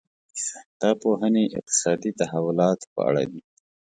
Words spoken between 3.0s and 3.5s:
اړه دي.